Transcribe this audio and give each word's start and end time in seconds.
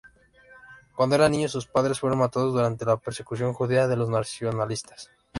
Cuando 0.95 1.13
era 1.13 1.29
niño, 1.29 1.47
sus 1.47 1.67
padres 1.67 1.99
fueron 1.99 2.17
matados 2.17 2.53
durante 2.53 2.85
la 2.85 2.97
persecución 2.97 3.53
judía 3.53 3.87
de 3.87 3.97
los 3.97 4.09
nacionalsocialistas. 4.09 5.11